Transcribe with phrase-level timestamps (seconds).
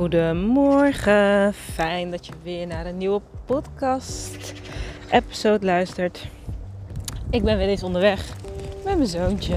[0.00, 4.54] Goedemorgen, fijn dat je weer naar een nieuwe podcast
[5.10, 6.26] episode luistert.
[7.30, 8.36] Ik ben weer eens onderweg
[8.84, 9.54] met mijn zoontje.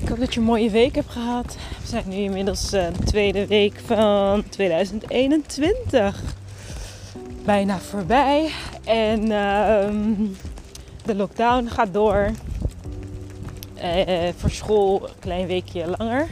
[0.00, 1.56] Ik hoop dat je een mooie week hebt gehad.
[1.80, 6.22] We zijn nu inmiddels uh, de tweede week van 2021.
[7.44, 8.50] Bijna voorbij.
[8.84, 9.88] En uh,
[11.04, 12.30] de lockdown gaat door.
[13.76, 16.28] Uh, voor school een klein weekje langer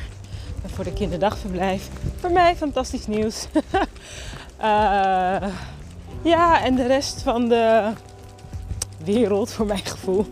[0.74, 1.88] voor de kinderdagverblijf.
[2.20, 3.46] Voor mij fantastisch nieuws.
[4.60, 5.36] uh,
[6.22, 7.92] ja, en de rest van de
[9.04, 10.26] wereld, voor mijn gevoel,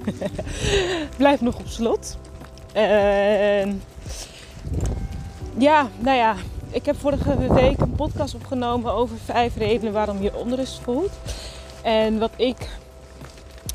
[1.17, 2.19] blijft nog op slot.
[5.59, 6.35] Ja, nou ja,
[6.71, 11.13] ik heb vorige week een podcast opgenomen over vijf redenen waarom je onrust voelt.
[11.83, 12.69] En wat ik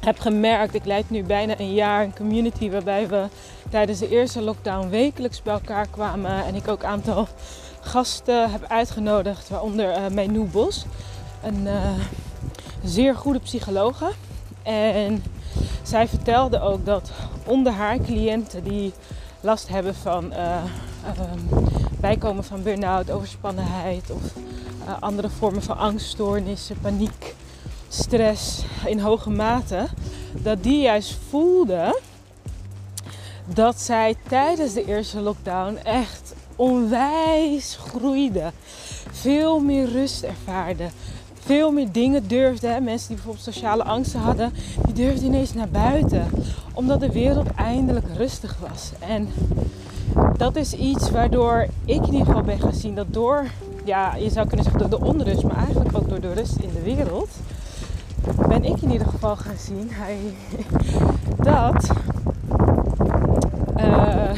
[0.08, 3.28] heb gemerkt, ik leid nu bijna een jaar een community waarbij we
[3.70, 6.46] tijdens de eerste lockdown wekelijks bij elkaar kwamen.
[6.46, 7.28] En ik ook een aantal
[7.80, 10.86] gasten heb uitgenodigd, waaronder uh, Meinou Bos,
[11.44, 11.92] een uh,
[12.84, 14.12] zeer goede psychologe.
[14.64, 15.24] En
[15.84, 17.12] zij vertelde ook dat
[17.46, 18.94] onder haar cliënten die
[19.42, 20.64] last hebben van uh,
[21.20, 21.68] um,
[22.00, 24.22] bijkomen van burn-out, overspannenheid of
[25.00, 27.36] andere vormen van angststoornissen, paniek,
[27.88, 29.88] stress in hoge mate,
[30.32, 31.96] dat die juist voelden
[33.54, 38.52] dat zij tijdens de eerste lockdown echt onwijs groeide.
[39.12, 40.92] Veel meer rust ervaarden.
[41.34, 42.84] Veel meer dingen durfden.
[42.84, 44.54] Mensen die bijvoorbeeld sociale angsten hadden,
[44.86, 46.28] die durfden ineens naar buiten.
[46.74, 48.92] Omdat de wereld eindelijk rustig was.
[49.00, 49.30] En
[50.38, 53.48] dat is iets waardoor ik in ieder geval ben gaan zien dat door,
[53.88, 56.70] ja, je zou kunnen zeggen door de onrust, maar eigenlijk ook door de rust in
[56.74, 57.30] de wereld,
[58.48, 59.92] ben ik in ieder geval gaan zien
[61.52, 61.90] dat
[63.78, 64.32] uh,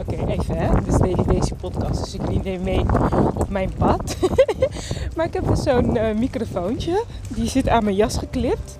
[0.00, 0.82] Oké, even hè.
[0.84, 2.84] Dus deze, deze podcast, dus ik neem mee
[3.34, 4.16] op mijn pad.
[5.16, 7.04] maar ik heb dus zo'n uh, microfoontje.
[7.28, 8.78] Die zit aan mijn jas geklipt.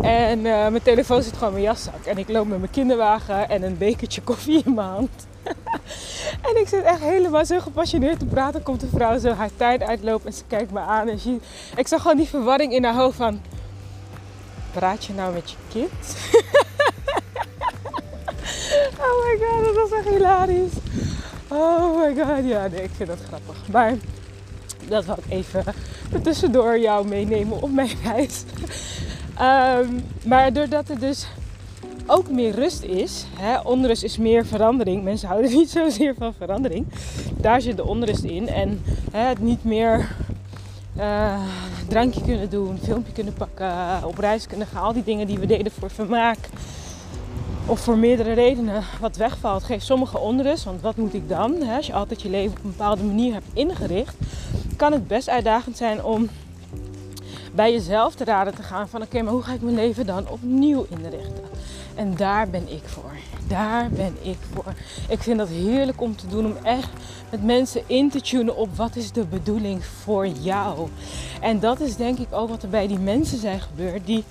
[0.00, 2.04] En uh, mijn telefoon zit gewoon in mijn jaszak.
[2.04, 5.26] En ik loop met mijn kinderwagen en een bekertje koffie in mijn hand.
[6.48, 8.62] En ik zit echt helemaal zo gepassioneerd te praten.
[8.62, 11.08] Komt de vrouw zo haar tijd uitlopen en ze kijkt me aan.
[11.08, 11.36] En ze,
[11.76, 13.40] ik zag gewoon die verwarring in haar hoofd van...
[14.72, 15.90] Praat je nou met je kind?
[18.98, 20.72] Oh my god, dat was echt hilarisch.
[21.48, 23.68] Oh my god, ja, nee, ik vind dat grappig.
[23.70, 23.94] Maar
[24.88, 25.64] dat wil ik even
[26.22, 28.44] tussendoor jou meenemen op mijn reis.
[29.40, 31.26] Um, maar doordat er dus
[32.06, 35.02] ook meer rust is, hè, is meer verandering.
[35.02, 36.86] Mensen houden niet zozeer van verandering.
[37.36, 38.48] Daar zit de onrust in.
[38.48, 38.82] En
[39.12, 40.16] hè, het niet meer
[40.98, 41.40] uh,
[41.88, 43.72] drankje kunnen doen, filmpje kunnen pakken,
[44.04, 44.82] op reis kunnen gaan.
[44.82, 46.38] Al die dingen die we deden voor vermaak
[47.66, 50.64] of voor meerdere redenen wat wegvalt, geeft sommige onrust.
[50.64, 51.68] Want wat moet ik dan?
[51.76, 54.16] Als je altijd je leven op een bepaalde manier hebt ingericht,
[54.76, 56.28] kan het best uitdagend zijn om
[57.54, 60.28] bij jezelf te raden te gaan van oké, maar hoe ga ik mijn leven dan
[60.28, 61.44] opnieuw inrichten?
[61.94, 63.12] En daar ben ik voor.
[63.48, 64.74] Daar ben ik voor.
[65.08, 66.90] Ik vind dat heerlijk om te doen, om echt
[67.30, 70.88] met mensen in te tunen op wat is de bedoeling voor jou.
[71.40, 74.24] En dat is denk ik ook wat er bij die mensen zijn gebeurd die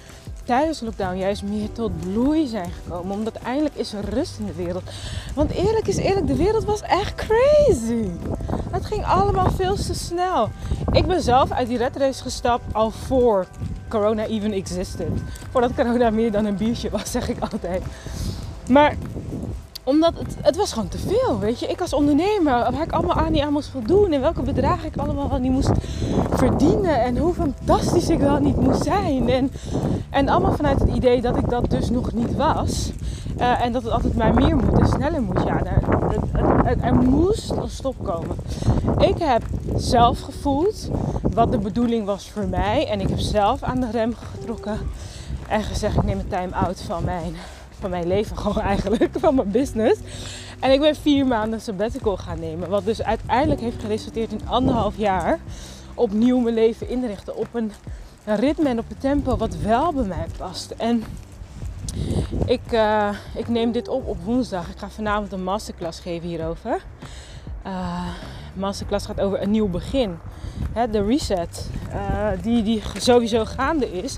[0.44, 3.16] tijdens lockdown juist meer tot bloei zijn gekomen.
[3.16, 4.84] Omdat eindelijk is er rust in de wereld.
[5.36, 8.08] Want eerlijk is eerlijk, de wereld was echt crazy.
[8.72, 10.50] Het ging allemaal veel te snel.
[10.92, 13.48] Ik ben zelf uit die red race gestapt al voor
[13.94, 15.22] corona even existed.
[15.52, 17.84] Voordat corona meer dan een biertje was, zeg ik altijd.
[18.70, 18.96] Maar
[19.84, 21.68] omdat het, het was gewoon te veel, weet je.
[21.68, 24.12] Ik als ondernemer, waar ik allemaal aan niet aan moest voldoen.
[24.12, 25.72] En welke bedragen ik allemaal wel niet moest
[26.30, 27.02] verdienen.
[27.02, 29.30] En hoe fantastisch ik wel niet moest zijn.
[29.30, 29.52] En,
[30.10, 32.92] en allemaal vanuit het idee dat ik dat dus nog niet was.
[33.40, 35.44] Uh, en dat het altijd maar meer moet en sneller moet.
[35.46, 35.62] Ja,
[36.66, 38.36] er, er moest een stop komen.
[38.98, 39.44] Ik heb
[39.76, 40.90] zelf gevoeld
[41.34, 42.88] wat de bedoeling was voor mij.
[42.88, 44.80] En ik heb zelf aan de rem getrokken.
[45.48, 47.36] En gezegd, ik neem een time-out van mijn
[47.80, 50.00] van mijn leven gewoon eigenlijk, van mijn business.
[50.60, 52.70] En ik ben vier maanden sabbatical gaan nemen.
[52.70, 55.40] Wat dus uiteindelijk heeft geresulteerd in anderhalf jaar
[55.94, 57.72] opnieuw mijn leven inrichten op een
[58.26, 60.72] ritme en op een tempo wat wel bij mij past.
[60.72, 61.04] En
[62.46, 64.70] ik, uh, ik neem dit op op woensdag.
[64.70, 66.82] Ik ga vanavond een masterclass geven hierover.
[67.66, 68.08] Uh,
[68.54, 70.18] masterclass gaat over een nieuw begin.
[70.92, 74.18] De reset, uh, die, die sowieso gaande is.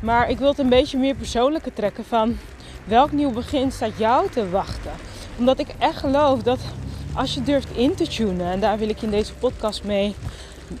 [0.00, 2.38] Maar ik wil het een beetje meer persoonlijker trekken van
[2.84, 4.92] welk nieuw begin staat jou te wachten?
[5.38, 6.58] Omdat ik echt geloof dat
[7.14, 10.14] als je durft in te tunen, en daar wil ik je in deze podcast mee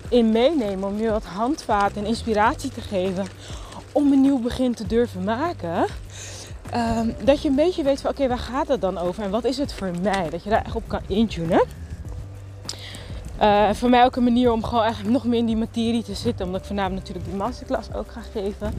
[0.08, 3.26] in meenemen, om je wat handvaten en inspiratie te geven
[3.92, 5.86] om een nieuw begin te durven maken.
[6.74, 9.44] Um, dat je een beetje weet van oké, waar gaat het dan over en wat
[9.44, 10.30] is het voor mij?
[10.30, 11.62] Dat je daar echt op kan intunen.
[13.42, 16.14] Uh, voor mij ook een manier om gewoon echt nog meer in die materie te
[16.14, 16.46] zitten.
[16.46, 18.74] Omdat ik vanavond natuurlijk die masterclass ook ga geven.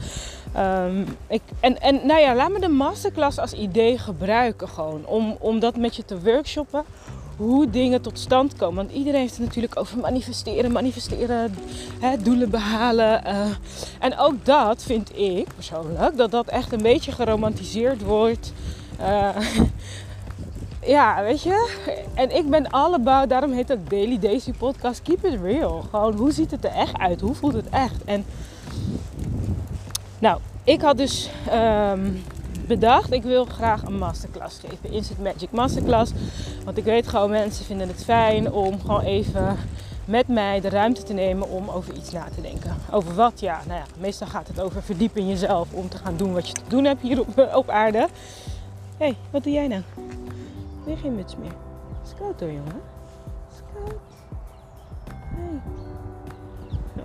[0.56, 5.06] Um, ik, en, en nou ja, laat me de masterclass als idee gebruiken gewoon.
[5.06, 6.84] Om, om dat met je te workshoppen.
[7.36, 8.76] Hoe dingen tot stand komen.
[8.76, 11.54] Want iedereen heeft het natuurlijk over manifesteren, manifesteren,
[12.00, 13.22] hè, doelen behalen.
[13.26, 13.46] Uh,
[13.98, 18.52] en ook dat vind ik persoonlijk, dat dat echt een beetje geromantiseerd wordt.
[19.00, 19.28] Uh,
[20.88, 21.76] ja, weet je.
[22.14, 25.02] En ik ben allebei, daarom heet het Daily Daisy podcast.
[25.02, 25.84] Keep it real.
[25.90, 27.20] Gewoon, hoe ziet het er echt uit?
[27.20, 28.04] Hoe voelt het echt?
[28.04, 28.24] En
[30.18, 32.22] nou, ik had dus um,
[32.66, 34.92] bedacht, ik wil graag een masterclass geven.
[34.92, 36.12] Instant Magic Masterclass.
[36.64, 39.56] Want ik weet gewoon, mensen vinden het fijn om gewoon even
[40.04, 42.76] met mij de ruimte te nemen om over iets na te denken.
[42.90, 43.40] Over wat?
[43.40, 46.46] Ja, nou ja, meestal gaat het over verdiepen in jezelf om te gaan doen wat
[46.46, 47.98] je te doen hebt hier op, op aarde.
[47.98, 49.82] Hé, hey, wat doe jij nou?
[50.88, 51.52] Weer geen muts meer.
[52.02, 52.80] Scout hoor, jongen.
[53.56, 54.00] Scout.
[55.34, 55.60] Hey.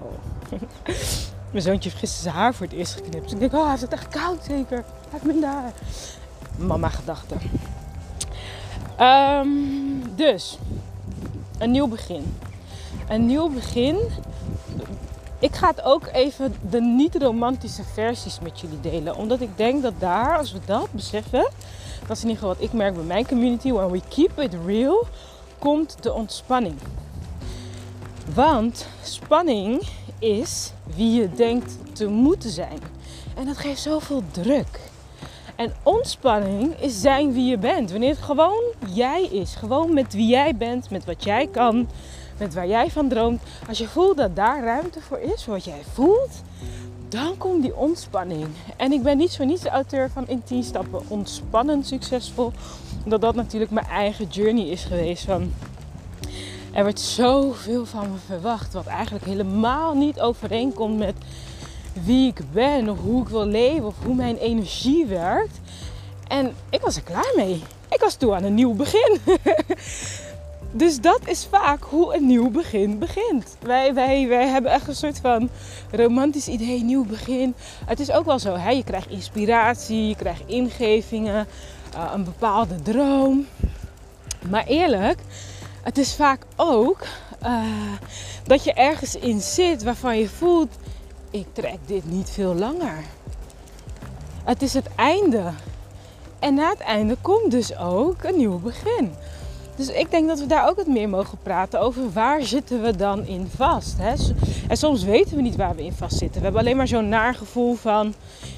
[0.02, 0.60] Oh.
[1.52, 3.24] Mijn zoontje heeft gisteren zijn haar voor het eerst geknipt.
[3.24, 4.84] Dus ik denk, oh, hij is het echt koud zeker.
[5.10, 5.72] Hij heeft haar.
[6.58, 7.40] Mama gedachten.
[9.00, 10.58] Um, dus,
[11.58, 12.38] een nieuw begin.
[13.08, 13.98] Een nieuw begin.
[15.40, 19.16] Ik ga het ook even de niet-romantische versies met jullie delen.
[19.16, 21.52] Omdat ik denk dat daar, als we dat beseffen,
[22.08, 23.72] dat is in ieder geval wat ik merk bij mijn community.
[23.72, 25.08] When we keep it real,
[25.60, 26.76] komt de ontspanning.
[28.34, 29.82] Want spanning
[30.20, 32.80] is wie je denkt te moeten zijn.
[33.36, 34.80] En dat geeft zoveel druk.
[35.56, 37.92] En ontspanning is zijn wie je bent.
[37.92, 38.64] Wanneer het gewoon
[38.94, 39.56] jij is.
[39.56, 41.88] Gewoon met wie jij bent, met wat jij kan,
[42.38, 43.42] met waar jij van droomt.
[43.68, 46.42] Als je voelt dat daar ruimte voor is, voor wat jij voelt,
[47.14, 48.48] dan komt die ontspanning.
[48.78, 52.52] En ik ben niet zo niet de auteur van in 10 stappen ontspannen succesvol.
[53.04, 55.54] Omdat dat natuurlijk mijn eigen journey is geweest van...
[56.72, 61.16] Er wordt zoveel van me verwacht wat eigenlijk helemaal niet overeenkomt met
[62.04, 65.60] wie ik ben of hoe ik wil leven of hoe mijn energie werkt.
[66.28, 67.64] En ik was er klaar mee.
[67.90, 69.18] Ik was toe aan een nieuw begin.
[70.76, 73.58] Dus dat is vaak hoe een nieuw begin begint.
[73.62, 75.50] Wij, wij, wij hebben echt een soort van
[75.92, 77.54] romantisch idee, nieuw begin.
[77.86, 78.70] Het is ook wel zo, hè?
[78.70, 81.48] je krijgt inspiratie, je krijgt ingevingen,
[81.96, 83.48] uh, een bepaalde droom.
[84.50, 85.20] Maar eerlijk,
[85.84, 87.02] het is vaak ook
[87.44, 87.62] uh,
[88.44, 90.76] dat je ergens in zit waarvan je voelt,
[91.30, 93.04] ik trek dit niet veel langer.
[94.44, 95.44] Het is het einde.
[96.40, 99.14] En na het einde komt dus ook een nieuw begin.
[99.76, 102.96] Dus ik denk dat we daar ook wat meer mogen praten over waar zitten we
[102.96, 103.98] dan in vast.
[103.98, 104.14] Hè?
[104.68, 106.38] En soms weten we niet waar we in vast zitten.
[106.38, 108.14] We hebben alleen maar zo'n naar gevoel van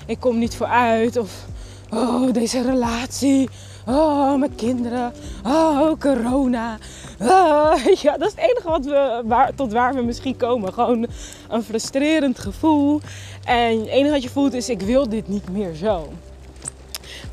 [0.06, 1.46] ik kom niet vooruit of
[1.94, 3.50] oh deze relatie,
[3.86, 5.14] oh mijn kinderen,
[5.46, 6.78] oh corona.
[7.22, 10.74] Oh, ja, dat is het enige wat we, waar, tot waar we misschien komen.
[10.74, 11.08] Gewoon
[11.50, 13.02] een frustrerend gevoel.
[13.46, 16.10] En het enige wat je voelt is ik wil dit niet meer zo.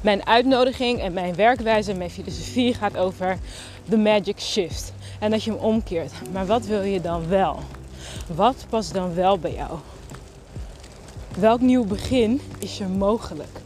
[0.00, 3.38] Mijn uitnodiging en mijn werkwijze en mijn filosofie gaat over
[3.84, 4.92] de magic shift.
[5.18, 6.12] En dat je hem omkeert.
[6.32, 7.58] Maar wat wil je dan wel?
[8.34, 9.78] Wat past dan wel bij jou?
[11.38, 13.60] Welk nieuw begin is er mogelijk?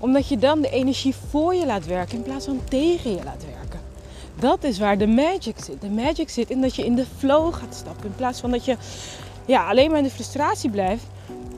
[0.00, 3.44] Omdat je dan de energie voor je laat werken in plaats van tegen je laat
[3.44, 3.80] werken.
[4.38, 5.80] Dat is waar de magic zit.
[5.80, 8.06] De magic zit in dat je in de flow gaat stappen.
[8.06, 8.76] In plaats van dat je
[9.44, 11.04] ja, alleen maar in de frustratie blijft.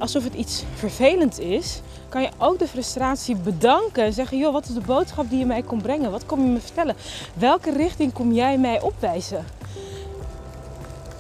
[0.02, 4.04] Alsof het iets vervelends is kan je ook de frustratie bedanken.
[4.04, 6.10] En zeggen, joh, wat is de boodschap die je mij kon brengen?
[6.10, 6.96] Wat kom je me vertellen?
[7.34, 9.44] Welke richting kom jij mij opwijzen?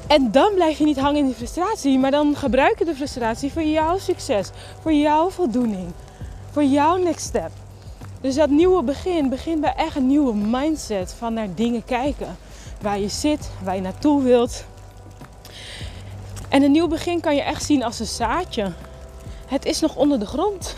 [0.06, 3.52] En dan blijf je niet hangen in die frustratie, maar dan gebruik je de frustratie
[3.52, 5.92] voor jouw succes, voor jouw voldoening,
[6.50, 7.50] voor jouw next step.
[8.20, 12.36] Dus dat nieuwe begin begint bij echt een nieuwe mindset van naar dingen kijken.
[12.80, 14.64] Waar je zit, waar je naartoe wilt.
[16.52, 18.72] En een nieuw begin kan je echt zien als een zaadje
[19.46, 20.74] het is nog onder de grond.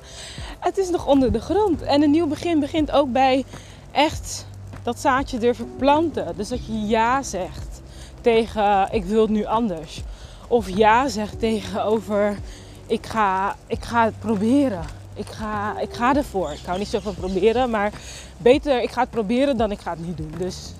[0.68, 1.82] het is nog onder de grond.
[1.82, 3.44] En een nieuw begin begint ook bij
[3.92, 4.46] echt
[4.82, 6.36] dat zaadje durven planten.
[6.36, 7.80] Dus dat je ja zegt
[8.20, 10.02] tegen ik wil het nu anders.
[10.48, 12.38] Of ja zegt tegenover
[12.86, 14.84] ik ga, ik ga het proberen.
[15.14, 16.52] Ik ga, ik ga ervoor.
[16.52, 17.92] Ik hou niet zo van proberen, maar
[18.36, 20.34] beter ik ga het proberen dan ik ga het niet doen.
[20.38, 20.72] Dus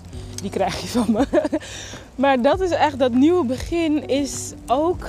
[0.44, 1.26] die krijg je van me.
[2.22, 5.08] maar dat is echt, dat nieuwe begin is ook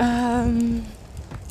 [0.00, 0.84] Um,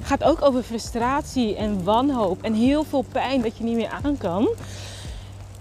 [0.03, 4.17] gaat ook over frustratie en wanhoop en heel veel pijn dat je niet meer aan
[4.17, 4.49] kan.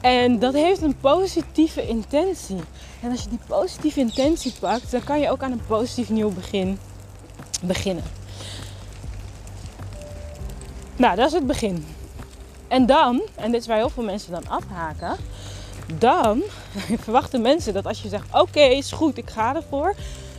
[0.01, 2.61] En dat heeft een positieve intentie.
[3.03, 6.31] En als je die positieve intentie pakt, dan kan je ook aan een positief nieuw
[6.31, 6.79] begin
[7.63, 8.05] beginnen.
[10.97, 11.87] Nou, dat is het begin.
[12.69, 15.17] En dan, en dit is waar heel veel mensen dan afhaken,
[15.99, 16.43] dan
[17.05, 19.95] verwachten mensen dat als je zegt: Oké, is goed, ik ga ervoor.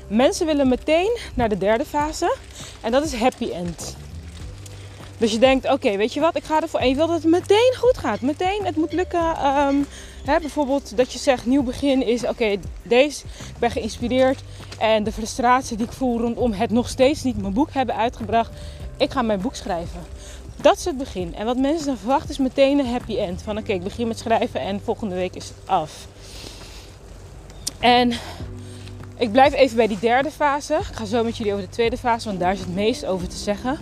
[0.07, 2.35] Mensen willen meteen naar de derde fase
[2.81, 3.95] en dat is happy end.
[5.17, 6.79] Dus je denkt: Oké, weet je wat, ik ga ervoor.
[6.79, 8.21] En je wil dat het meteen goed gaat.
[8.21, 9.35] Meteen, het moet lukken.
[9.35, 9.75] Ehm,
[10.25, 14.39] hè, bijvoorbeeld dat je zegt: Nieuw begin is: Oké, deze, ik ben geïnspireerd.
[14.79, 18.51] En de frustratie die ik voel rondom het nog steeds niet mijn boek hebben uitgebracht.
[18.97, 20.01] Ik ga mijn boek schrijven.
[20.61, 21.35] Dat is het begin.
[21.35, 23.41] En wat mensen dan verwachten is meteen een happy end.
[23.41, 26.07] Van oké, ik begin met schrijven en volgende week is het af.
[27.79, 28.11] En
[29.17, 30.73] ik blijf even bij die derde fase.
[30.73, 33.27] Ik ga zo met jullie over de tweede fase, want daar is het meest over
[33.27, 33.79] te zeggen.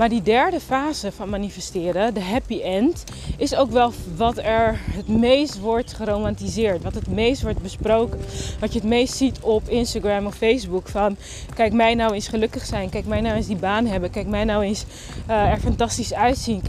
[0.00, 3.04] Maar die derde fase van manifesteren, de happy end,
[3.36, 6.82] is ook wel wat er het meest wordt geromantiseerd.
[6.82, 8.20] Wat het meest wordt besproken.
[8.60, 10.88] Wat je het meest ziet op Instagram of Facebook.
[10.88, 11.16] Van
[11.54, 12.88] kijk mij nou eens gelukkig zijn.
[12.88, 14.10] Kijk mij nou eens die baan hebben.
[14.10, 14.84] Kijk mij nou eens
[15.28, 16.62] uh, er fantastisch uitzien.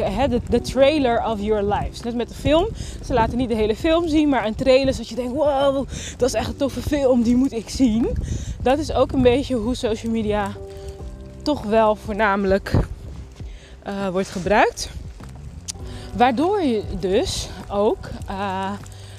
[0.49, 2.01] De, trailer of your lives.
[2.01, 2.67] Net met de film.
[3.05, 6.27] Ze laten niet de hele film zien, maar een trailer zodat je denkt: wow, dat
[6.27, 7.23] is echt een toffe film.
[7.23, 8.09] Die moet ik zien.
[8.61, 10.51] Dat is ook een beetje hoe social media
[11.43, 12.73] toch wel voornamelijk
[13.87, 14.89] uh, wordt gebruikt.
[16.13, 18.71] Waardoor je dus ook, uh,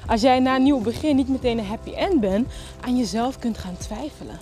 [0.07, 2.49] als jij na een nieuw begin niet meteen een happy end bent,
[2.81, 4.39] aan jezelf kunt gaan twijfelen.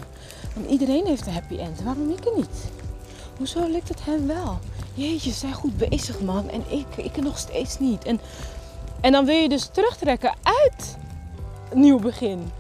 [0.55, 1.83] Want iedereen heeft een happy end.
[1.83, 2.71] Waarom ik er niet?
[3.37, 4.59] Hoezo lukt het hem wel?
[4.95, 6.51] Jeetje, zijn goed bezig man.
[6.51, 8.05] En ik, ik nog steeds niet.
[8.05, 8.21] En,
[9.01, 10.97] en dan wil je dus terugtrekken uit
[11.75, 12.51] nieuw begin.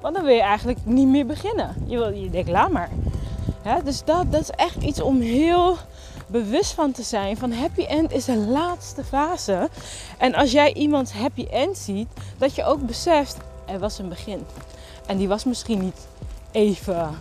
[0.00, 1.74] Want dan wil je eigenlijk niet meer beginnen.
[1.86, 2.90] Je, wil, je denkt, laat maar.
[3.84, 5.76] dus dat, dat is echt iets om heel
[6.28, 9.68] bewust van te zijn van happy end is de laatste fase.
[10.18, 12.08] En als jij iemand happy end ziet,
[12.38, 14.44] dat je ook beseft, er was een begin.
[15.06, 16.06] En die was misschien niet
[16.50, 17.18] even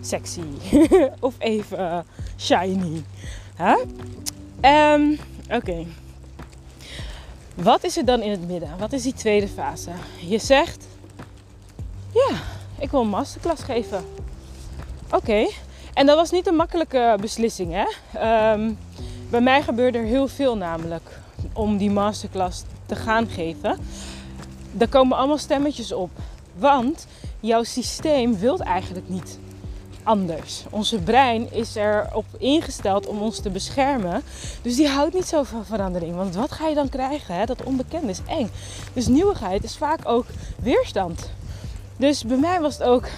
[0.00, 0.42] sexy
[1.20, 2.04] of even
[2.38, 3.04] shiny.
[3.56, 3.76] Huh?
[4.94, 5.18] Um,
[5.50, 5.86] Oké.
[7.54, 8.78] Wat is er dan in het midden?
[8.78, 9.90] Wat is die tweede fase?
[10.20, 10.86] Je zegt,
[12.12, 12.36] ja,
[12.78, 14.04] ik wil een masterclass geven.
[15.10, 15.46] Oké,
[16.00, 17.72] en dat was niet een makkelijke beslissing.
[17.72, 17.84] Hè?
[18.18, 18.72] Ehm,
[19.30, 21.18] bij mij gebeurde er heel veel namelijk
[21.52, 23.78] om die masterclass te gaan geven.
[24.78, 26.10] Er komen allemaal stemmetjes op.
[26.54, 27.06] Want
[27.40, 29.38] jouw systeem wil eigenlijk niet
[30.02, 30.64] anders.
[30.70, 34.22] Onze brein is erop ingesteld om ons te beschermen.
[34.62, 36.16] Dus die houdt niet zo van verandering.
[36.16, 37.34] Want wat ga je dan krijgen?
[37.34, 37.44] Hè?
[37.44, 38.50] Dat onbekende is eng.
[38.92, 40.26] Dus nieuwigheid is vaak ook
[40.62, 41.30] weerstand.
[41.96, 43.08] Dus bij mij was het ook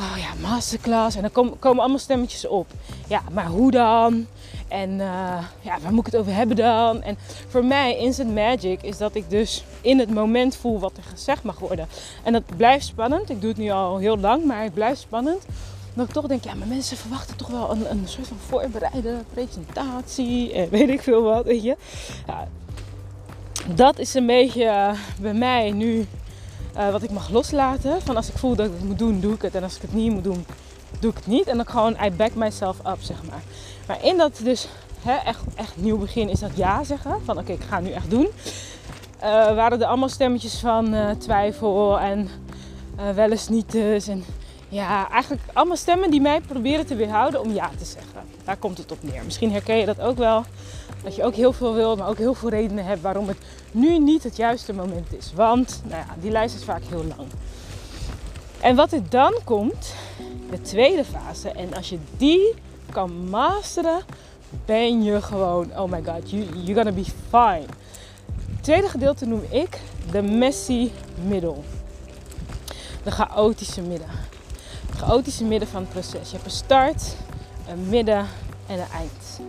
[0.00, 1.16] oh ja, masterclass.
[1.16, 2.66] En dan komen, komen allemaal stemmetjes op.
[3.08, 4.26] Ja, maar hoe dan?
[4.68, 7.02] En uh, ja, waar moet ik het over hebben dan?
[7.02, 11.02] En voor mij, instant magic, is dat ik dus in het moment voel wat er
[11.02, 11.88] gezegd mag worden.
[12.22, 13.30] En dat blijft spannend.
[13.30, 15.42] Ik doe het nu al heel lang, maar het blijft spannend.
[15.94, 19.14] Dat ik toch denk, ja, maar mensen verwachten toch wel een, een soort van voorbereide
[19.32, 20.52] presentatie.
[20.52, 21.76] En weet ik veel wat, weet je.
[22.26, 22.48] Ja,
[23.74, 24.90] dat is een beetje uh,
[25.20, 26.06] bij mij nu
[26.76, 28.02] uh, wat ik mag loslaten.
[28.02, 29.54] Van als ik voel dat ik het moet doen, doe ik het.
[29.54, 30.46] En als ik het niet moet doen,
[31.00, 31.46] doe ik het niet.
[31.46, 33.42] En dan gewoon, I back myself up, zeg maar.
[33.86, 34.68] Maar in dat dus
[35.02, 37.20] hè, echt, echt nieuw begin is dat ja zeggen.
[37.24, 38.28] Van oké, ik ga het nu echt doen.
[39.22, 42.28] Uh, waren er allemaal stemmetjes van uh, twijfel en
[43.14, 44.08] wel eens niet dus.
[44.08, 44.24] En
[44.68, 48.22] ja, eigenlijk allemaal stemmen die mij proberen te weerhouden om ja te zeggen.
[48.44, 49.24] Daar komt het op neer.
[49.24, 50.44] Misschien herken je dat ook wel.
[51.02, 53.38] Dat je ook heel veel wil, maar ook heel veel redenen hebt waarom het
[53.70, 55.32] nu niet het juiste moment is.
[55.34, 57.28] Want, nou ja, die lijst is vaak heel lang.
[58.60, 59.94] En wat er dan komt,
[60.50, 61.48] de tweede fase.
[61.48, 62.54] En als je die
[62.92, 64.02] kan masteren,
[64.64, 67.66] ben je gewoon, oh my god, you, you're gonna be fine.
[68.50, 69.78] Het tweede gedeelte noem ik
[70.10, 70.90] de messy
[71.26, 71.64] middel.
[73.02, 74.08] De chaotische midden.
[74.90, 76.30] Het chaotische midden van het proces.
[76.30, 77.16] Je hebt een start,
[77.68, 78.26] een midden
[78.66, 79.40] en een eind.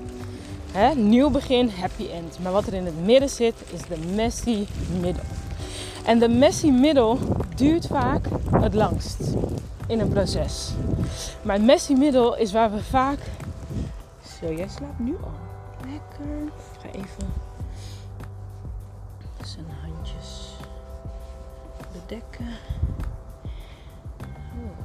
[0.96, 2.40] Nieuw begin, happy end.
[2.40, 4.66] Maar wat er in het midden zit, is de messy
[5.02, 5.24] middel.
[6.06, 7.18] En de messy middel
[7.56, 9.20] duurt vaak het langst
[9.88, 10.72] in een proces.
[11.42, 13.20] Maar het messy middel is waar we vaak.
[14.40, 15.32] Zo, jij slaapt nu al.
[15.80, 16.44] Lekker.
[16.44, 17.34] Ik ga even
[19.44, 20.56] zijn handjes
[21.92, 22.48] bedekken.
[24.20, 24.78] Oh,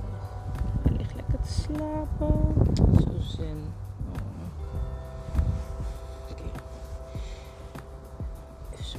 [0.83, 2.55] hij ligt lekker te slapen.
[2.95, 3.73] Zo zin.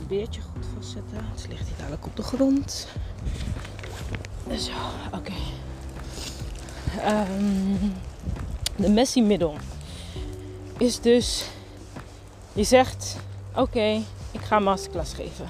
[0.08, 1.18] Beertje goed vastzetten.
[1.32, 2.88] Het ligt hier dadelijk op de grond.
[4.58, 4.72] Zo,
[5.14, 5.34] oké.
[7.02, 7.92] Ehm,
[8.76, 9.56] de messy middel
[10.78, 11.46] is dus,
[12.54, 13.18] je zegt,
[13.56, 15.48] oké, ik ga masterclass geven.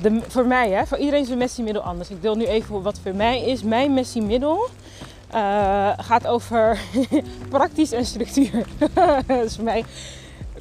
[0.00, 2.10] De, voor mij, hè, voor iedereen is een messy middel anders.
[2.10, 3.62] Ik deel nu even wat voor mij is.
[3.62, 4.68] Mijn messy middel
[5.34, 6.78] uh, gaat over
[7.48, 8.66] praktisch en structuur.
[9.26, 9.84] dat is voor mij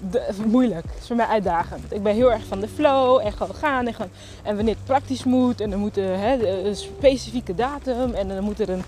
[0.09, 0.85] de, moeilijk.
[0.85, 1.93] Het is voor mij uitdagend.
[1.93, 4.11] Ik ben heel erg van de flow en gewoon gaan en, gewoon,
[4.43, 5.61] en wanneer het praktisch moet.
[5.61, 8.83] En er moet een specifieke datum en dan moet er een,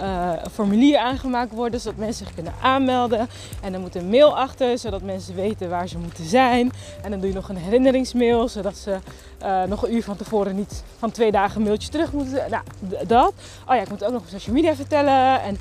[0.00, 3.28] uh, formulier aangemaakt worden zodat mensen zich kunnen aanmelden.
[3.62, 6.72] En dan moet een mail achter zodat mensen weten waar ze moeten zijn.
[7.02, 8.98] En dan doe je nog een herinneringsmail zodat ze
[9.42, 12.50] uh, nog een uur van tevoren niet van twee dagen een mailtje terug moeten.
[12.50, 12.62] Nou,
[13.06, 13.32] dat.
[13.68, 15.42] Oh ja, ik moet ook nog op social media vertellen.
[15.42, 15.58] En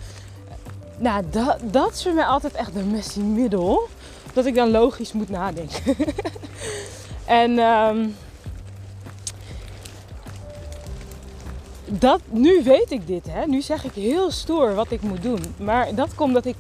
[0.98, 3.88] nou, dat, dat is voor mij altijd echt een messy middel
[4.38, 5.96] dat ik dan logisch moet nadenken.
[7.26, 8.16] en um,
[11.86, 13.26] dat, nu weet ik dit.
[13.30, 13.46] Hè?
[13.46, 15.40] Nu zeg ik heel stoer wat ik moet doen.
[15.58, 16.56] Maar dat komt dat ik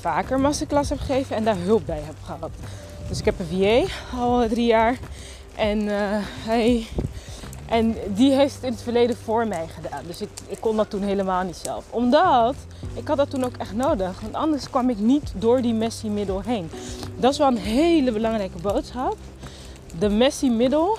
[0.00, 2.50] vaker masterclass heb gegeven en daar hulp bij heb gehad.
[3.08, 4.98] Dus ik heb een VA al drie jaar.
[5.56, 5.86] En
[6.44, 6.86] hij
[7.68, 10.02] en die heeft het in het verleden voor mij gedaan.
[10.06, 11.84] Dus ik, ik kon dat toen helemaal niet zelf.
[11.90, 12.54] Omdat
[12.94, 14.20] ik had dat toen ook echt nodig.
[14.20, 16.70] Want anders kwam ik niet door die messy middel heen.
[17.16, 19.16] Dat is wel een hele belangrijke boodschap.
[19.98, 20.98] De messy middel.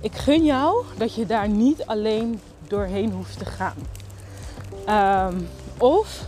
[0.00, 3.76] Ik gun jou dat je daar niet alleen doorheen hoeft te gaan.
[4.84, 5.36] Ehm,
[5.78, 6.24] of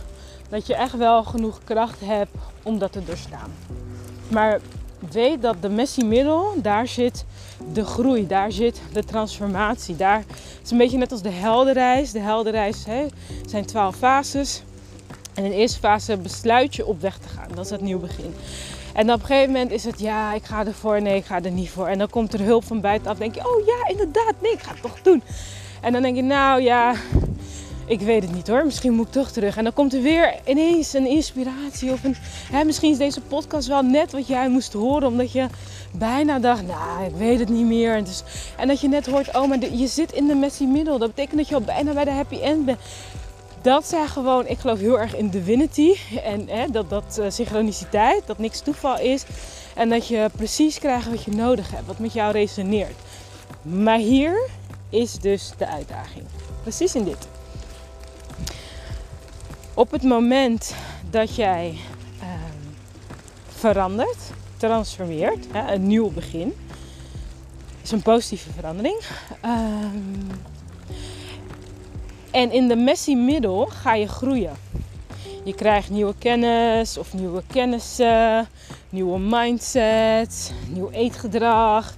[0.49, 3.51] dat je echt wel genoeg kracht hebt om dat te doorstaan.
[4.27, 4.59] Maar
[5.11, 7.25] weet dat de messy middel, daar zit
[7.73, 9.95] de groei, daar zit de transformatie.
[9.95, 12.11] Daar, het is een beetje net als de heldenreis.
[12.11, 13.05] De heldenreis hè,
[13.45, 14.63] zijn twaalf fases.
[15.33, 17.47] En in de eerste fase besluit je op weg te gaan.
[17.55, 18.33] Dat is het nieuw begin.
[18.93, 21.51] En op een gegeven moment is het ja, ik ga ervoor, nee, ik ga er
[21.51, 21.87] niet voor.
[21.87, 23.17] En dan komt er hulp van buitenaf.
[23.17, 25.23] denk je, oh ja, inderdaad, nee, ik ga het toch doen.
[25.81, 26.93] En dan denk je, nou ja,
[27.91, 28.65] ik weet het niet hoor.
[28.65, 29.57] Misschien moet ik toch terug.
[29.57, 31.91] En dan komt er weer ineens een inspiratie.
[31.91, 32.15] Of een,
[32.51, 35.07] hè, misschien is deze podcast wel net wat jij moest horen.
[35.07, 35.47] Omdat je
[35.91, 37.95] bijna dacht, nou, ik weet het niet meer.
[37.95, 38.23] En, dus,
[38.57, 40.97] en dat je net hoort, oh, maar je zit in de messy middel.
[40.97, 42.79] Dat betekent dat je al bijna bij de happy end bent.
[43.61, 45.93] Dat zijn gewoon, ik geloof heel erg in divinity.
[46.23, 49.23] En hè, dat, dat uh, synchroniciteit, dat niks toeval is.
[49.75, 52.95] En dat je precies krijgt wat je nodig hebt, wat met jou resoneert.
[53.61, 54.49] Maar hier
[54.89, 56.25] is dus de uitdaging.
[56.63, 57.40] Precies in dit.
[59.73, 60.75] Op het moment
[61.09, 61.77] dat jij
[62.19, 62.27] uh,
[63.47, 64.17] verandert,
[64.57, 66.53] transformeert, hè, een nieuw begin,
[67.81, 69.01] is een positieve verandering.
[69.45, 70.27] Um,
[72.31, 74.53] en in de messy middel ga je groeien.
[75.43, 78.47] Je krijgt nieuwe kennis of nieuwe kennissen,
[78.89, 81.95] nieuwe mindset, nieuw eetgedrag.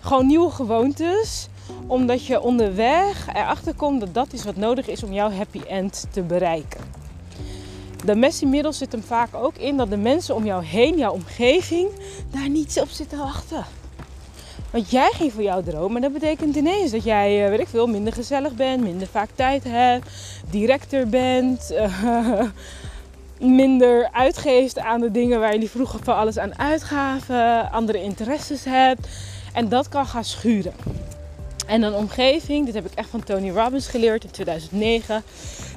[0.00, 1.48] Gewoon nieuwe gewoontes
[1.86, 6.06] omdat je onderweg erachter komt dat dat is wat nodig is om jouw happy end
[6.10, 6.80] te bereiken.
[8.04, 11.12] De messy middel zit hem vaak ook in dat de mensen om jou heen, jouw
[11.12, 11.88] omgeving,
[12.30, 13.64] daar niet op zitten wachten.
[14.70, 17.68] Want jij ging voor jouw droom, maar dat betekent ineens dat jij, eh, weet ik
[17.68, 20.10] veel, minder gezellig bent, minder vaak tijd hebt,
[20.50, 22.42] directer bent, uh,
[23.60, 29.08] minder uitgeeft aan de dingen waar jullie vroeger voor alles aan uitgaven, andere interesses hebt.
[29.52, 30.72] En dat kan gaan schuren.
[31.70, 35.22] En een omgeving, dit heb ik echt van Tony Robbins geleerd in 2009.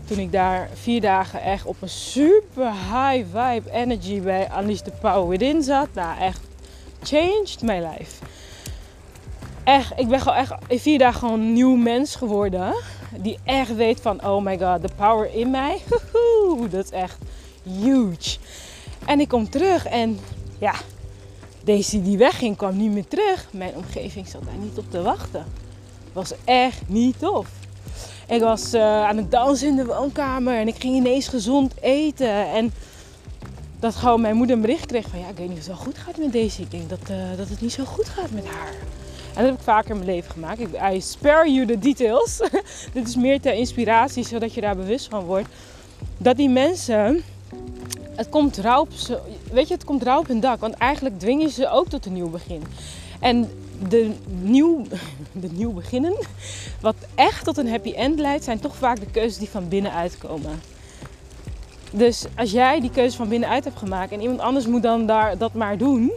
[0.05, 4.91] Toen ik daar vier dagen echt op een super high vibe energy bij Unleash the
[5.01, 5.87] Power Within zat.
[5.93, 6.39] Nou, echt
[7.03, 8.23] changed my life.
[9.63, 12.73] Echt, ik ben gewoon echt in vier dagen gewoon een nieuw mens geworden.
[13.17, 15.81] Die echt weet van, oh my god, de power in mij.
[16.69, 17.17] Dat is echt
[17.63, 18.37] huge.
[19.05, 20.19] En ik kom terug en
[20.59, 20.73] ja,
[21.63, 23.47] deze die wegging kwam niet meer terug.
[23.51, 25.62] Mijn omgeving zat daar niet op te wachten
[26.13, 27.47] was echt niet tof.
[28.27, 32.51] Ik was uh, aan het dansen in de woonkamer en ik ging ineens gezond eten.
[32.51, 32.73] En
[33.79, 35.85] dat gewoon mijn moeder een bericht kreeg van ja, ik weet niet of het wel
[35.85, 36.61] goed gaat met deze.
[36.61, 38.73] Ik denk dat, uh, dat het niet zo goed gaat met haar.
[39.33, 40.59] En dat heb ik vaker in mijn leven gemaakt.
[40.59, 42.37] Ik, I spare you the details.
[42.93, 45.47] Dit is meer ter inspiratie, zodat je daar bewust van wordt.
[46.17, 47.23] Dat die mensen,
[48.15, 48.87] het komt rauw
[49.51, 50.59] weet je, het komt rauw op hun dak.
[50.59, 52.63] Want eigenlijk dwing je ze ook tot een nieuw begin.
[53.19, 53.49] En
[53.89, 54.85] de nieuw,
[55.31, 56.15] de nieuw beginnen,
[56.81, 60.17] wat echt tot een happy end leidt, zijn toch vaak de keuzes die van binnenuit
[60.17, 60.61] komen.
[61.91, 65.37] Dus als jij die keuze van binnenuit hebt gemaakt en iemand anders moet dan daar,
[65.37, 66.11] dat maar doen,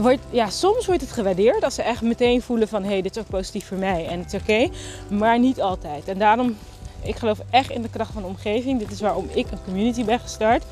[0.00, 3.16] wordt, ja, soms wordt het gewaardeerd als ze echt meteen voelen van hé, hey, dit
[3.16, 4.68] is ook positief voor mij en het is oké,
[5.08, 6.08] maar niet altijd.
[6.08, 6.56] En daarom,
[7.02, 8.78] ik geloof echt in de kracht van de omgeving.
[8.78, 10.64] Dit is waarom ik een community ben gestart.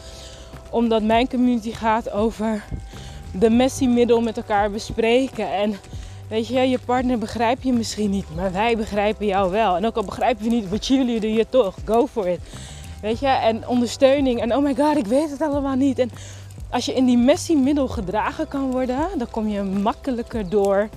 [0.71, 2.65] Omdat mijn community gaat over
[3.39, 5.53] de messy middel met elkaar bespreken.
[5.53, 5.77] En
[6.29, 9.77] weet je, je partner begrijpt je misschien niet, maar wij begrijpen jou wel.
[9.77, 11.75] En ook al begrijpen we niet, we cheerleaden je toch.
[11.85, 12.41] Go for it.
[13.01, 14.41] Weet je, en ondersteuning.
[14.41, 15.99] En oh my god, ik weet het allemaal niet.
[15.99, 16.11] En
[16.71, 20.89] als je in die messy middel gedragen kan worden, dan kom je makkelijker door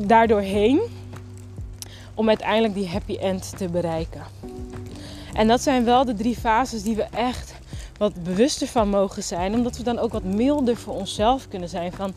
[0.00, 0.80] daardoor heen
[2.14, 4.22] om uiteindelijk die happy end te bereiken.
[5.32, 7.53] En dat zijn wel de drie fases die we echt
[7.98, 9.54] wat bewuster van mogen zijn.
[9.54, 11.92] Omdat we dan ook wat milder voor onszelf kunnen zijn.
[11.92, 12.12] Van,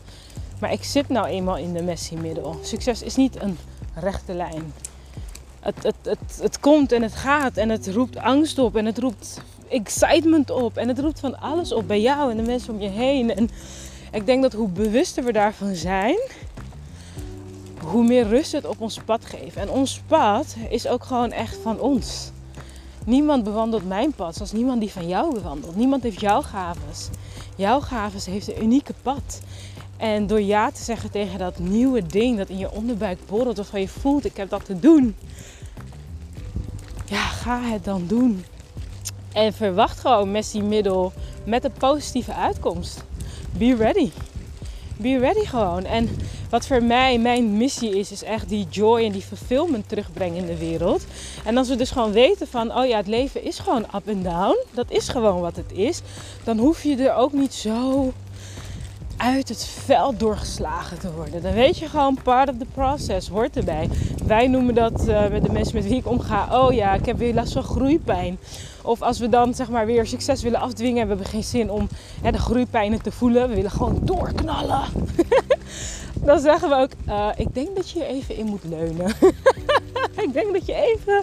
[0.60, 2.58] maar ik zit nou eenmaal in de messy middel.
[2.62, 3.58] Succes is niet een
[3.94, 4.72] rechte lijn.
[5.60, 8.98] Het, het, het, het komt en het gaat en het roept angst op en het
[8.98, 12.80] roept excitement op en het roept van alles op bij jou en de mensen om
[12.80, 13.34] je heen.
[13.34, 13.50] En
[14.12, 16.18] ik denk dat hoe bewuster we daarvan zijn,
[17.82, 19.56] hoe meer rust het op ons pad geeft.
[19.56, 22.30] En ons pad is ook gewoon echt van ons.
[23.08, 25.76] Niemand bewandelt mijn pad zoals niemand die van jou bewandelt.
[25.76, 27.08] Niemand heeft jouw gaves.
[27.56, 29.40] Jouw gaves heeft een unieke pad.
[29.96, 33.80] En door ja te zeggen tegen dat nieuwe ding dat in je onderbuik borrelt, waarvan
[33.80, 35.16] je voelt, ik heb dat te doen.
[37.04, 38.44] Ja, ga het dan doen.
[39.32, 41.12] En verwacht gewoon Messi middel
[41.44, 43.04] met een positieve uitkomst.
[43.58, 44.10] Be ready.
[44.96, 45.84] Be ready gewoon.
[45.84, 46.08] En
[46.50, 50.46] wat voor mij mijn missie is, is echt die joy en die fulfillment terugbrengen in
[50.46, 51.04] de wereld.
[51.44, 54.22] En als we dus gewoon weten van, oh ja, het leven is gewoon up en
[54.22, 54.58] down.
[54.70, 56.00] Dat is gewoon wat het is.
[56.44, 58.12] Dan hoef je er ook niet zo
[59.18, 61.42] uit het veld doorgeslagen te worden.
[61.42, 63.88] Dan weet je gewoon, part of the process hoort erbij.
[64.26, 67.18] Wij noemen dat uh, met de mensen met wie ik omga, oh ja, ik heb
[67.18, 68.38] weer last van groeipijn.
[68.82, 71.70] Of als we dan zeg maar weer succes willen afdwingen en we hebben geen zin
[71.70, 71.88] om
[72.22, 73.48] hè, de groeipijnen te voelen.
[73.48, 74.82] We willen gewoon doorknallen.
[76.24, 79.06] dan zeggen we ook, uh, ik denk dat je even in moet leunen.
[80.26, 81.22] ik denk dat je even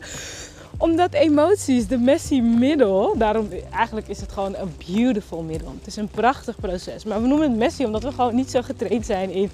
[0.78, 5.74] omdat emoties, de messy middel, daarom eigenlijk is het gewoon een beautiful middel.
[5.78, 7.04] Het is een prachtig proces.
[7.04, 9.52] Maar we noemen het messy omdat we gewoon niet zo getraind zijn in,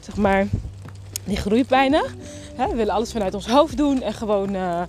[0.00, 0.46] zeg maar,
[1.24, 2.04] die groeipijnen.
[2.56, 4.82] we willen alles vanuit ons hoofd doen en gewoon uh,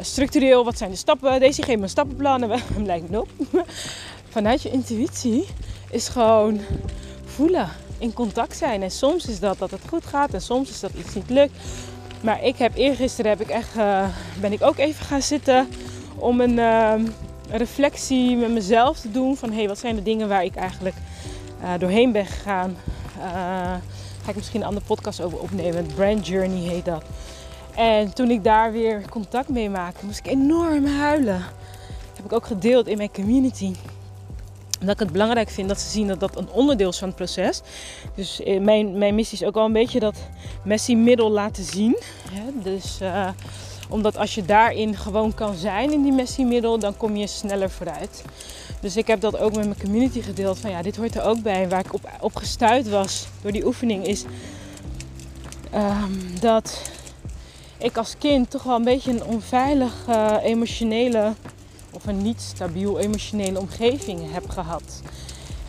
[0.00, 0.64] structureel.
[0.64, 1.40] Wat zijn de stappen?
[1.40, 3.28] Deze geeft me een stappenplan en lijkt op.
[4.28, 5.46] vanuit je intuïtie
[5.90, 6.60] is gewoon
[7.24, 8.82] voelen, in contact zijn.
[8.82, 11.52] En soms is dat dat het goed gaat en soms is dat iets niet lukt.
[12.20, 14.06] Maar ik heb eergisteren heb ik echt, uh,
[14.40, 15.68] ben ik ook even gaan zitten
[16.16, 16.94] om een uh,
[17.50, 19.36] reflectie met mezelf te doen.
[19.36, 20.96] Van hé, hey, wat zijn de dingen waar ik eigenlijk
[21.62, 22.76] uh, doorheen ben gegaan.
[24.22, 25.86] ga ik misschien een andere podcast over opnemen.
[25.94, 27.04] Brand Journey heet dat.
[27.74, 31.38] En toen ik daar weer contact mee maakte, moest ik enorm huilen.
[31.38, 33.74] Dat heb ik ook gedeeld in mijn community
[34.80, 37.16] omdat ik het belangrijk vind dat ze zien dat dat een onderdeel is van het
[37.16, 37.60] proces.
[38.14, 40.16] Dus eh, mijn, mijn missie is ook wel een beetje dat
[40.64, 41.98] Messi middel laten zien.
[42.62, 43.28] Dus uh,
[43.88, 47.70] omdat als je daarin gewoon kan zijn in die Messi middel, dan kom je sneller
[47.70, 48.24] vooruit.
[48.80, 50.58] Dus ik heb dat ook met mijn community gedeeld.
[50.58, 51.68] Van ja, dit hoort er ook bij.
[51.68, 54.24] Waar ik op, op gestuurd was door die oefening is
[55.74, 56.90] um, dat
[57.78, 61.32] ik als kind toch wel een beetje een onveilige uh, emotionele
[61.96, 65.02] of een niet stabiel emotionele omgeving heb gehad.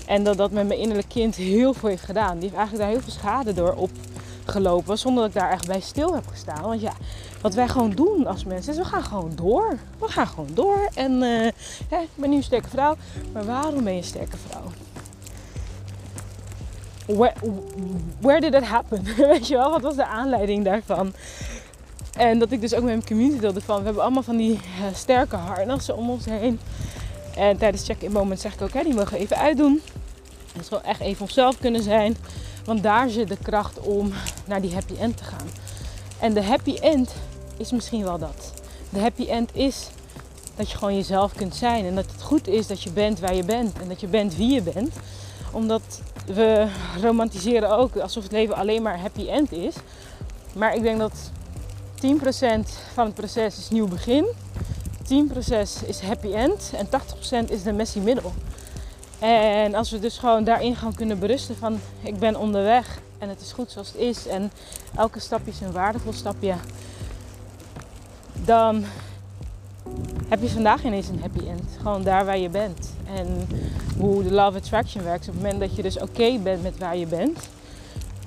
[0.06, 2.34] En dat dat met mijn innerlijk kind heel veel heeft gedaan.
[2.34, 3.90] Die heeft eigenlijk daar heel veel schade door
[4.44, 4.98] opgelopen.
[4.98, 6.62] Zonder dat ik daar echt bij stil heb gestaan.
[6.62, 6.94] Want ja,
[7.42, 9.78] wat wij gewoon doen als mensen is we gaan gewoon door.
[10.00, 10.90] We gaan gewoon door.
[10.94, 11.46] En uh,
[12.02, 12.96] ik ben nu een sterke vrouw.
[13.34, 14.64] Maar waarom ben je een sterke vrouw?
[17.06, 17.34] Where,
[18.20, 19.04] where did it happen?
[19.18, 21.14] Weet je wel, wat was de aanleiding daarvan?
[22.18, 24.52] En dat ik dus ook met mijn community deelde van, we hebben allemaal van die
[24.54, 24.60] uh,
[24.94, 26.60] sterke harnassen om ons heen.
[27.36, 29.82] En tijdens check-in moment zeg ik ook, hè, die mogen even uitdoen.
[30.58, 32.18] Dus gewoon echt even onszelf kunnen zijn.
[32.66, 34.14] Want daar zit de kracht om
[34.46, 35.48] naar die happy end te gaan.
[36.20, 37.14] En de happy end
[37.58, 38.54] is misschien wel dat.
[38.90, 39.88] De happy end is
[40.56, 41.86] dat je gewoon jezelf kunt zijn.
[41.86, 43.80] En dat het goed is dat je bent waar je bent.
[43.82, 44.96] En dat je bent wie je bent.
[45.52, 46.68] Omdat we
[47.02, 49.76] romantiseren ook alsof het leven alleen maar happy end is.
[50.54, 51.32] Maar ik denk dat
[52.06, 54.26] 10% van het proces is nieuw begin.
[55.04, 56.72] 10% is happy end.
[56.76, 56.88] En
[57.48, 58.34] 80% is de messy middel.
[59.20, 63.42] En als we dus gewoon daarin gaan kunnen berusten van ik ben onderweg en het
[63.42, 64.52] is goed zoals het is en
[64.96, 66.54] elke stapje is een waardevol stapje,
[68.34, 68.86] dan
[70.28, 71.64] heb je vandaag ineens een happy end.
[71.78, 72.94] Gewoon daar waar je bent.
[73.16, 73.48] En
[73.98, 76.98] hoe de Love Attraction werkt, op het moment dat je dus oké bent met waar
[76.98, 77.50] je bent,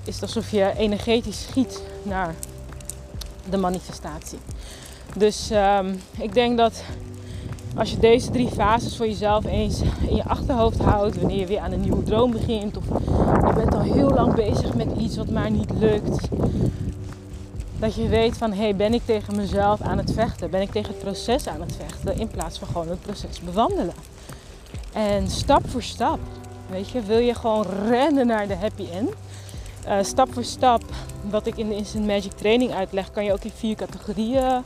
[0.05, 2.35] is het alsof je energetisch schiet naar
[3.51, 4.39] de manifestatie.
[5.17, 6.83] Dus um, ik denk dat
[7.77, 11.59] als je deze drie fases voor jezelf eens in je achterhoofd houdt, wanneer je weer
[11.59, 12.85] aan een nieuwe droom begint, of
[13.47, 16.29] je bent al heel lang bezig met iets wat maar niet lukt,
[17.79, 20.51] dat je weet van hé, hey, ben ik tegen mezelf aan het vechten?
[20.51, 23.95] Ben ik tegen het proces aan het vechten in plaats van gewoon het proces bewandelen?
[24.93, 26.19] En stap voor stap,
[26.71, 29.11] weet je, wil je gewoon rennen naar de happy end?
[29.87, 30.83] Uh, stap voor stap,
[31.31, 34.63] wat ik in de Instant Magic training uitleg, kan je ook in vier categorieën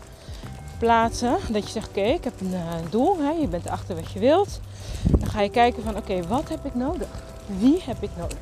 [0.78, 1.36] plaatsen.
[1.48, 4.18] Dat je zegt, oké, ik heb een uh, doel, hè, je bent achter wat je
[4.18, 4.60] wilt.
[5.02, 7.08] Dan ga je kijken van, oké, wat heb ik nodig?
[7.58, 8.38] Wie heb ik nodig?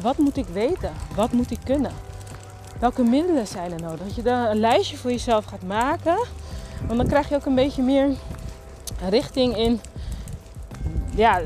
[0.00, 0.92] Wat moet ik weten?
[1.14, 1.92] Wat moet ik kunnen?
[2.78, 4.06] Welke middelen zijn er nodig?
[4.06, 6.18] Dat je dan een lijstje voor jezelf gaat maken.
[6.86, 8.10] Want dan krijg je ook een beetje meer
[9.08, 9.80] richting in
[11.14, 11.40] ja,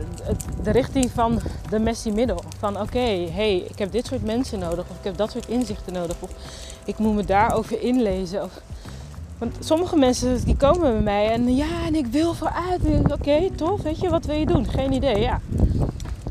[0.63, 2.43] de richting van de messy middel.
[2.59, 4.85] Van oké, hey, ik heb dit soort mensen nodig.
[4.91, 6.17] Of ik heb dat soort inzichten nodig.
[6.21, 6.31] Of
[6.85, 8.43] ik moet me daarover inlezen.
[8.43, 8.61] Of,
[9.39, 12.81] want sommige mensen die komen bij mij en ja, en ik wil vooruit.
[13.13, 14.69] Oké, tof, weet je, wat wil je doen?
[14.69, 15.41] Geen idee, ja.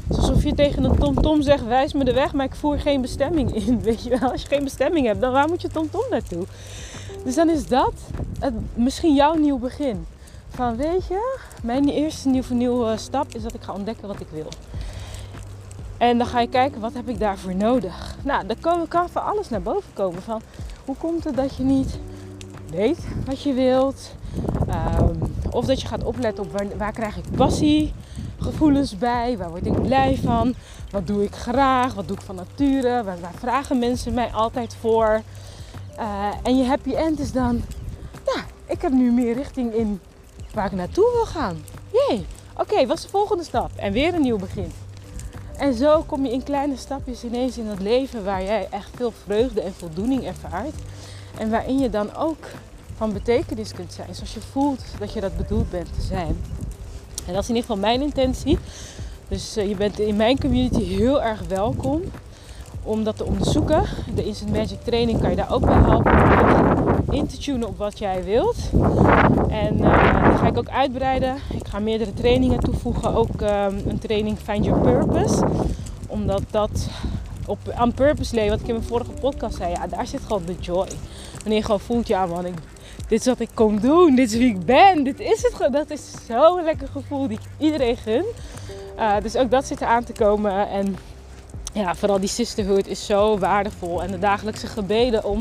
[0.10, 3.02] alsof je tegen een tomtom -tom zegt, wijs me de weg, maar ik voer geen
[3.02, 3.82] bestemming in.
[3.82, 6.46] Weet je wel, als je geen bestemming hebt, dan waar moet je tomtom -tom naartoe?
[7.24, 7.94] Dus dan is dat
[8.40, 10.06] het, misschien jouw nieuw begin.
[10.50, 14.28] Van weet je, mijn eerste nieuwe, nieuwe stap is dat ik ga ontdekken wat ik
[14.32, 14.48] wil.
[15.98, 18.16] En dan ga je kijken, wat heb ik daarvoor nodig?
[18.22, 20.22] Nou, dan kan van alles naar boven komen.
[20.22, 20.42] Van,
[20.86, 22.00] hoe komt het dat je niet
[22.70, 24.16] weet wat je wilt?
[25.00, 27.94] Um, of dat je gaat opletten op waar, waar krijg ik passie,
[28.40, 29.38] gevoelens bij?
[29.38, 30.54] Waar word ik blij van?
[30.92, 31.94] Wat doe ik graag?
[31.94, 33.04] Wat doe ik van nature?
[33.04, 35.22] Waar, vragen mensen mij altijd voor?
[36.00, 37.62] Uh, en je happy end is dan,
[38.26, 40.00] ja, ik heb nu meer richting in
[40.54, 41.58] waar ik naartoe wil gaan.
[41.92, 42.26] Jee,
[42.58, 43.70] oké, wat is de volgende stap?
[43.76, 44.72] En weer een nieuw begin.
[45.58, 49.14] En zo kom je in kleine stapjes ineens in het leven waar jij echt veel
[49.24, 50.76] vreugde en voldoening ervaart.
[51.38, 52.46] En waarin je dan ook
[52.98, 54.16] van betekenis kunt zijn.
[54.16, 56.38] Zoals je voelt dat je dat bedoeld bent te zijn.
[57.28, 58.58] En dat is in ieder geval mijn intentie.
[59.28, 62.02] Dus uh, je bent in mijn community heel erg welkom
[62.84, 63.84] om dat te onderzoeken.
[64.16, 68.00] De Instant Magic Training kan je daar ook bij helpen in te tunen op wat
[68.00, 68.58] jij wilt.
[69.50, 71.36] En uh, die ga ik ook uitbreiden.
[71.50, 73.16] Ik ga meerdere trainingen toevoegen.
[73.16, 75.46] Ook um, een training Find Your Purpose.
[76.08, 76.88] Omdat dat
[77.46, 80.46] op on purpose leven, wat ik in mijn vorige podcast zei, ja, daar zit gewoon
[80.46, 80.88] de joy.
[81.38, 82.54] Wanneer je gewoon voelt, ja man, ik,
[83.08, 85.74] dit is wat ik kom doen, dit is wie ik ben, dit is het.
[85.74, 88.26] Dat is zo'n lekker gevoel die ik iedereen gun.
[88.98, 90.70] Uh, dus ook dat zit er aan te komen.
[90.70, 90.96] En
[91.74, 94.04] ja, vooral die sisterhood is zo waardevol.
[94.04, 95.40] En de dagelijkse gebeden om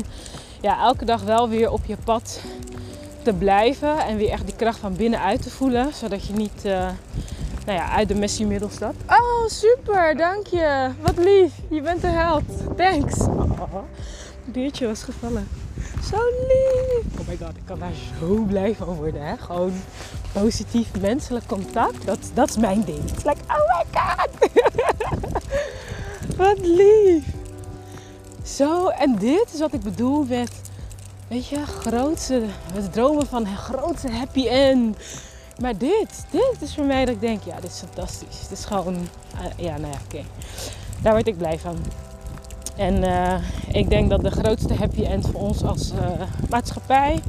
[0.61, 2.41] ja, elke dag wel weer op je pad
[3.23, 3.97] te blijven.
[3.99, 5.93] En weer echt die kracht van binnenuit te voelen.
[5.93, 6.89] Zodat je niet uh,
[7.65, 9.03] nou ja, uit de messie middel stapt.
[9.07, 10.89] Oh, super, dank je.
[11.01, 11.53] Wat lief.
[11.69, 12.43] Je bent de held.
[12.77, 13.17] Thanks.
[14.45, 15.47] Het biertje was gevallen.
[16.09, 17.19] Zo lief.
[17.19, 19.25] Oh my god, ik kan daar zo blij van worden.
[19.25, 19.37] Hè?
[19.37, 19.73] Gewoon
[20.33, 22.05] positief menselijk contact.
[22.05, 23.01] Dat, dat is mijn ding.
[23.09, 24.29] Het is like, oh my god.
[26.37, 27.34] Wat lief.
[28.45, 30.51] Zo, en dit is wat ik bedoel met,
[31.27, 32.41] weet je, grootste,
[32.73, 34.97] het dromen van een grootste happy end.
[35.61, 38.41] Maar dit, dit is voor mij dat ik denk, ja, dit is fantastisch.
[38.41, 40.23] Het is gewoon, uh, ja, nou ja, oké.
[41.01, 41.77] Daar word ik blij van.
[42.75, 43.35] En uh,
[43.67, 47.21] ik denk dat de grootste happy end voor ons als uh, maatschappij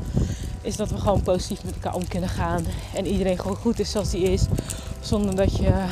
[0.63, 2.65] is dat we gewoon positief met elkaar om kunnen gaan.
[2.95, 4.45] En iedereen gewoon goed is zoals hij is.
[5.01, 5.85] Zonder dat je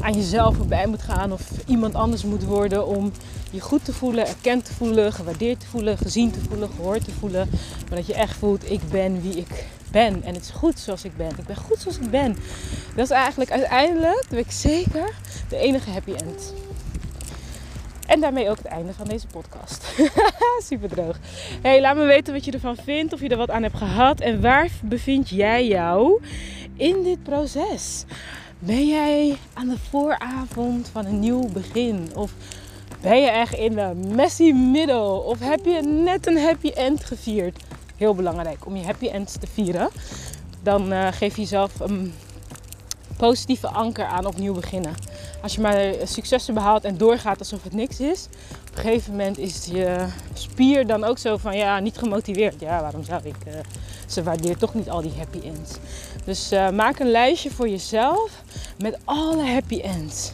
[0.00, 3.12] aan jezelf voorbij moet gaan of iemand anders moet worden om
[3.52, 7.10] je goed te voelen, erkend te voelen, gewaardeerd te voelen, gezien te voelen, gehoord te
[7.10, 7.48] voelen.
[7.88, 10.22] Maar dat je echt voelt, ik ben wie ik ben.
[10.22, 11.28] En het is goed zoals ik ben.
[11.28, 12.36] Ik ben goed zoals ik ben.
[12.94, 15.14] Dat is eigenlijk uiteindelijk, dat weet ik zeker,
[15.48, 16.54] de enige happy end.
[18.06, 19.84] En daarmee ook het einde van deze podcast.
[20.68, 21.18] Super droog.
[21.62, 24.20] Hey, laat me weten wat je ervan vindt, of je er wat aan hebt gehad.
[24.20, 26.22] En waar bevind jij jou
[26.76, 28.04] in dit proces?
[28.58, 32.10] Ben jij aan de vooravond van een nieuw begin?
[32.14, 32.32] Of
[33.02, 35.16] ben je echt in de messy middel?
[35.16, 37.62] Of heb je net een happy end gevierd?
[37.96, 39.88] Heel belangrijk om je happy ends te vieren.
[40.62, 42.14] Dan uh, geef je jezelf een
[43.16, 44.94] positieve anker aan opnieuw beginnen.
[45.42, 48.28] Als je maar successen behaalt en doorgaat alsof het niks is,
[48.70, 52.60] op een gegeven moment is je spier dan ook zo van ja, niet gemotiveerd.
[52.60, 53.36] Ja, waarom zou ik?
[53.46, 53.54] Uh,
[54.06, 55.72] ze waardeert toch niet al die happy ends.
[56.24, 58.42] Dus uh, maak een lijstje voor jezelf
[58.78, 60.32] met alle happy ends.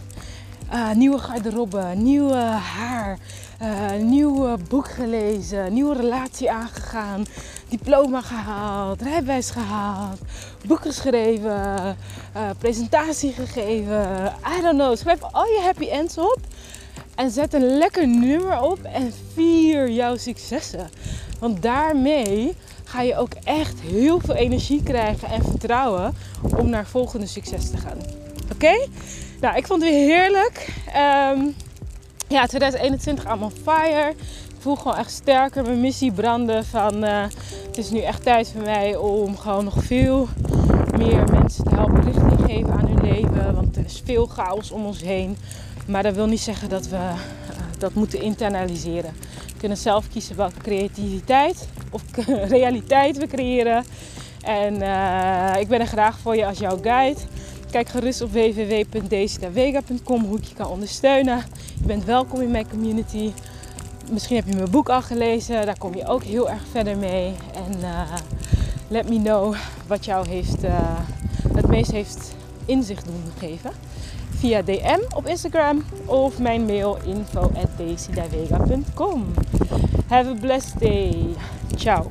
[0.72, 2.34] Uh, nieuwe garderobe, nieuwe
[2.76, 3.18] haar,
[3.62, 7.24] uh, nieuw boek gelezen, nieuwe relatie aangegaan,
[7.68, 10.20] diploma gehaald, rijbewijs gehaald,
[10.66, 11.96] boek geschreven,
[12.36, 14.32] uh, presentatie gegeven.
[14.58, 14.96] I don't know.
[14.96, 16.38] Schrijf al je happy ends op
[17.14, 20.90] en zet een lekker nummer op en vier jouw successen.
[21.38, 22.54] Want daarmee
[22.84, 26.14] ga je ook echt heel veel energie krijgen en vertrouwen
[26.56, 27.98] om naar volgende succes te gaan.
[28.52, 28.86] Oké?
[29.40, 30.68] Nou, ik vond het weer heerlijk.
[31.36, 31.54] Um,
[32.28, 34.08] ja, 2021 allemaal fire.
[34.48, 37.22] Ik voel gewoon echt sterker mijn missie branden van uh,
[37.66, 40.28] het is nu echt tijd voor mij om gewoon nog veel
[40.96, 43.54] meer mensen te helpen richting geven aan hun leven.
[43.54, 45.36] Want er is veel chaos om ons heen.
[45.86, 47.12] Maar dat wil niet zeggen dat we uh,
[47.78, 49.12] dat moeten internaliseren.
[49.46, 52.02] We kunnen zelf kiezen welke creativiteit of
[52.58, 53.84] realiteit we creëren.
[54.42, 57.20] En uh, ik ben er graag voor je als jouw guide.
[57.70, 61.44] Kijk gerust op www.desidavega.com hoe ik je kan ondersteunen.
[61.80, 63.32] Je bent welkom in mijn community.
[64.10, 65.66] Misschien heb je mijn boek al gelezen.
[65.66, 67.32] Daar kom je ook heel erg verder mee.
[67.54, 68.14] En uh,
[68.88, 69.54] let me know
[69.86, 70.98] wat jou heeft, uh,
[71.52, 73.70] het meest heeft inzicht doen geven.
[74.30, 77.68] Via DM op Instagram of mijn mail info at
[80.06, 81.34] Have a blessed day.
[81.76, 82.10] Ciao.